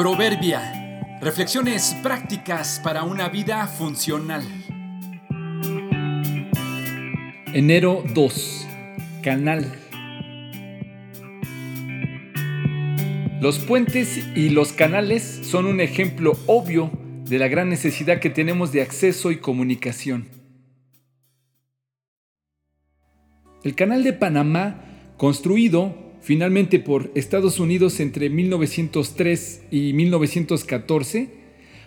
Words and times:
Proverbia. 0.00 1.18
Reflexiones 1.20 1.94
prácticas 2.02 2.80
para 2.82 3.02
una 3.02 3.28
vida 3.28 3.66
funcional. 3.66 4.42
Enero 7.52 8.02
2. 8.14 8.68
Canal. 9.22 9.70
Los 13.42 13.58
puentes 13.58 14.26
y 14.34 14.48
los 14.48 14.72
canales 14.72 15.22
son 15.42 15.66
un 15.66 15.82
ejemplo 15.82 16.32
obvio 16.46 16.90
de 17.26 17.38
la 17.38 17.48
gran 17.48 17.68
necesidad 17.68 18.20
que 18.20 18.30
tenemos 18.30 18.72
de 18.72 18.80
acceso 18.80 19.30
y 19.30 19.36
comunicación. 19.36 20.30
El 23.62 23.74
canal 23.74 24.02
de 24.02 24.14
Panamá, 24.14 24.82
construido 25.18 26.09
finalmente 26.20 26.78
por 26.78 27.10
Estados 27.14 27.60
Unidos 27.60 28.00
entre 28.00 28.30
1903 28.30 29.62
y 29.70 29.92
1914, 29.92 31.28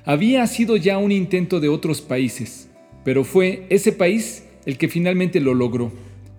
había 0.05 0.45
sido 0.47 0.75
ya 0.75 0.97
un 0.97 1.11
intento 1.11 1.59
de 1.59 1.69
otros 1.69 2.01
países, 2.01 2.69
pero 3.03 3.23
fue 3.23 3.65
ese 3.69 3.91
país 3.91 4.43
el 4.65 4.77
que 4.77 4.89
finalmente 4.89 5.39
lo 5.39 5.53
logró 5.53 5.91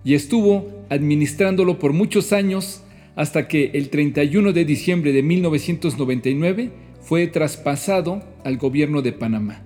y 0.03 0.13
estuvo 0.13 0.85
administrándolo 0.89 1.79
por 1.79 1.93
muchos 1.93 2.31
años 2.31 2.83
hasta 3.15 3.47
que 3.47 3.71
el 3.73 3.89
31 3.89 4.53
de 4.53 4.65
diciembre 4.65 5.13
de 5.13 5.23
1999 5.23 6.71
fue 7.01 7.27
traspasado 7.27 8.23
al 8.43 8.57
gobierno 8.57 9.01
de 9.01 9.13
Panamá. 9.13 9.63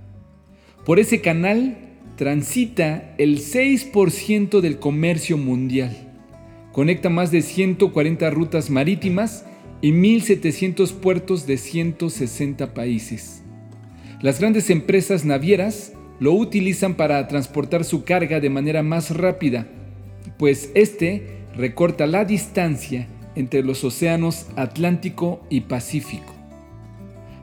Por 0.85 0.99
ese 0.99 1.19
canal 1.19 1.77
transita 2.15 3.15
el 3.17 3.39
6% 3.39 4.61
del 4.61 4.77
comercio 4.79 5.37
mundial 5.37 6.08
Conecta 6.79 7.09
más 7.09 7.29
de 7.29 7.41
140 7.41 8.29
rutas 8.29 8.69
marítimas 8.69 9.43
y 9.81 9.91
1.700 9.91 10.93
puertos 10.93 11.45
de 11.45 11.57
160 11.57 12.73
países. 12.73 13.43
Las 14.21 14.39
grandes 14.39 14.69
empresas 14.69 15.25
navieras 15.25 15.91
lo 16.21 16.31
utilizan 16.31 16.95
para 16.95 17.27
transportar 17.27 17.83
su 17.83 18.05
carga 18.05 18.39
de 18.39 18.49
manera 18.49 18.81
más 18.81 19.11
rápida, 19.11 19.67
pues 20.37 20.71
este 20.73 21.41
recorta 21.53 22.07
la 22.07 22.23
distancia 22.23 23.09
entre 23.35 23.61
los 23.61 23.83
océanos 23.83 24.45
Atlántico 24.55 25.45
y 25.49 25.59
Pacífico. 25.59 26.33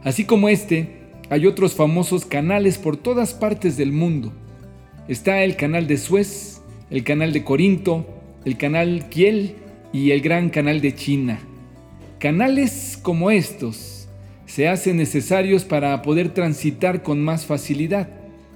Así 0.03 0.25
como 0.25 0.49
este, 0.49 1.11
hay 1.29 1.45
otros 1.45 1.75
famosos 1.75 2.25
canales 2.25 2.79
por 2.79 2.97
todas 2.97 3.35
partes 3.35 3.77
del 3.77 3.93
mundo. 3.93 4.33
Está 5.09 5.45
el 5.45 5.57
canal 5.57 5.87
de 5.87 5.99
Suez, 5.99 6.63
el 6.89 7.05
canal 7.05 7.35
de 7.35 7.45
Corinto, 7.45 8.16
el 8.47 8.57
canal 8.57 9.09
Kiel 9.09 9.57
y 9.93 10.13
el 10.13 10.21
Gran 10.21 10.51
Canal 10.51 10.81
de 10.81 10.95
China. 10.95 11.41
Canales 12.21 12.97
como 13.03 13.33
estos 13.33 14.07
se 14.47 14.69
hacen 14.69 14.99
necesarios 14.99 15.65
para 15.65 16.01
poder 16.03 16.33
transitar 16.33 17.03
con 17.03 17.25
más 17.25 17.45
facilidad. 17.45 18.09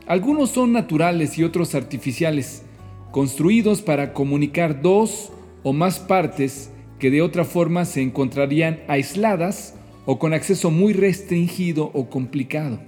Algunos 0.06 0.50
son 0.50 0.72
naturales 0.72 1.36
y 1.38 1.42
otros 1.42 1.74
artificiales, 1.74 2.62
construidos 3.10 3.82
para 3.82 4.12
comunicar 4.12 4.80
dos 4.80 5.32
o 5.64 5.72
más 5.72 5.98
partes 5.98 6.70
que 7.00 7.10
de 7.10 7.20
otra 7.20 7.44
forma 7.44 7.84
se 7.84 8.00
encontrarían 8.00 8.78
aisladas 8.86 9.74
o 10.06 10.20
con 10.20 10.34
acceso 10.34 10.70
muy 10.70 10.92
restringido 10.92 11.90
o 11.94 12.08
complicado. 12.08 12.78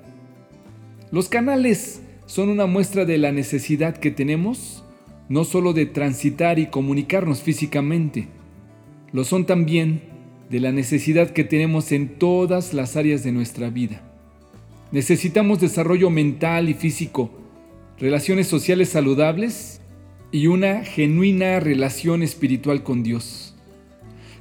Los 1.11 1.29
canales 1.29 2.01
son 2.27 2.49
una 2.49 2.67
muestra 2.67 3.05
de 3.05 3.19
la 3.19 3.33
necesidad 3.33 3.97
que 3.97 4.13
tenemos 4.13 4.85
no 5.33 5.45
solo 5.45 5.73
de 5.73 5.87
transitar 5.87 6.59
y 6.59 6.67
comunicarnos 6.67 7.41
físicamente, 7.41 8.29
lo 9.13 9.25
son 9.25 9.47
también 9.47 10.03
de 10.51 10.61
la 10.61 10.73
necesidad 10.73 11.31
que 11.31 11.43
tenemos 11.43 11.91
en 11.91 12.19
todas 12.19 12.75
las 12.75 12.97
áreas 12.97 13.25
de 13.25 13.33
nuestra 13.33 13.71
vida. 13.71 14.03
Necesitamos 14.91 15.59
desarrollo 15.59 16.11
mental 16.11 16.69
y 16.69 16.75
físico, 16.75 17.31
relaciones 17.99 18.47
sociales 18.47 18.91
saludables 18.91 19.81
y 20.33 20.49
una 20.49 20.85
genuina 20.85 21.61
relación 21.61 22.23
espiritual 22.23 22.83
con 22.83 23.03
Dios. 23.03 23.55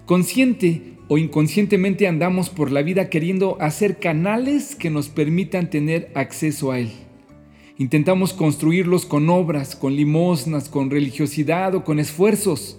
Consciente 0.05 0.97
o 1.07 1.17
inconscientemente 1.17 2.05
andamos 2.05 2.49
por 2.49 2.69
la 2.69 2.81
vida 2.81 3.09
queriendo 3.09 3.55
hacer 3.61 3.97
canales 3.97 4.75
que 4.75 4.89
nos 4.89 5.07
permitan 5.07 5.69
tener 5.69 6.11
acceso 6.15 6.69
a 6.69 6.79
Él. 6.79 6.91
Intentamos 7.81 8.33
construirlos 8.33 9.07
con 9.07 9.27
obras, 9.31 9.75
con 9.75 9.95
limosnas, 9.95 10.69
con 10.69 10.91
religiosidad 10.91 11.73
o 11.73 11.83
con 11.83 11.97
esfuerzos. 11.97 12.77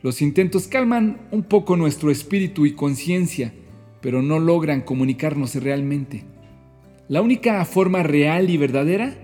Los 0.00 0.22
intentos 0.22 0.66
calman 0.66 1.20
un 1.30 1.42
poco 1.42 1.76
nuestro 1.76 2.10
espíritu 2.10 2.64
y 2.64 2.72
conciencia, 2.72 3.52
pero 4.00 4.22
no 4.22 4.38
logran 4.38 4.80
comunicarnos 4.80 5.56
realmente. 5.56 6.24
La 7.06 7.20
única 7.20 7.62
forma 7.66 8.02
real 8.02 8.48
y 8.48 8.56
verdadera 8.56 9.14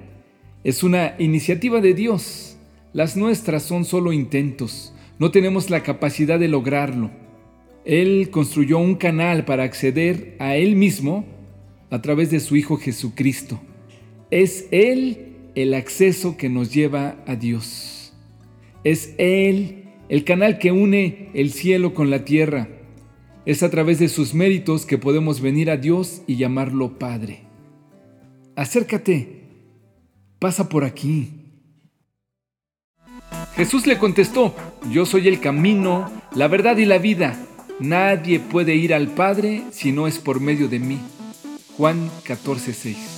es 0.64 0.82
una 0.82 1.14
iniciativa 1.18 1.80
de 1.80 1.94
Dios. 1.94 2.58
Las 2.92 3.16
nuestras 3.16 3.62
son 3.62 3.86
solo 3.86 4.12
intentos. 4.12 4.92
No 5.18 5.30
tenemos 5.30 5.70
la 5.70 5.82
capacidad 5.82 6.38
de 6.38 6.48
lograrlo. 6.48 7.10
Él 7.86 8.28
construyó 8.30 8.76
un 8.76 8.96
canal 8.96 9.46
para 9.46 9.62
acceder 9.62 10.36
a 10.40 10.56
Él 10.56 10.76
mismo 10.76 11.24
a 11.88 12.02
través 12.02 12.30
de 12.30 12.38
su 12.38 12.54
Hijo 12.54 12.76
Jesucristo. 12.76 13.58
Es 14.30 14.66
Él 14.72 15.36
el 15.54 15.74
acceso 15.74 16.36
que 16.36 16.48
nos 16.48 16.72
lleva 16.72 17.16
a 17.26 17.36
Dios. 17.36 18.12
Es 18.84 19.14
Él 19.18 19.84
el 20.08 20.24
canal 20.24 20.58
que 20.58 20.72
une 20.72 21.30
el 21.34 21.52
cielo 21.52 21.94
con 21.94 22.10
la 22.10 22.24
tierra. 22.24 22.68
Es 23.44 23.62
a 23.62 23.70
través 23.70 23.98
de 23.98 24.08
sus 24.08 24.34
méritos 24.34 24.84
que 24.86 24.98
podemos 24.98 25.40
venir 25.40 25.70
a 25.70 25.76
Dios 25.76 26.22
y 26.26 26.36
llamarlo 26.36 26.98
Padre. 26.98 27.40
Acércate, 28.56 29.42
pasa 30.38 30.68
por 30.68 30.84
aquí. 30.84 31.30
Jesús 33.54 33.86
le 33.86 33.98
contestó, 33.98 34.54
yo 34.90 35.06
soy 35.06 35.28
el 35.28 35.40
camino, 35.40 36.10
la 36.34 36.48
verdad 36.48 36.76
y 36.76 36.84
la 36.84 36.98
vida. 36.98 37.40
Nadie 37.78 38.40
puede 38.40 38.74
ir 38.74 38.92
al 38.92 39.08
Padre 39.08 39.62
si 39.70 39.92
no 39.92 40.06
es 40.06 40.18
por 40.18 40.40
medio 40.40 40.68
de 40.68 40.78
mí. 40.78 40.98
Juan 41.76 42.10
14:6 42.26 43.15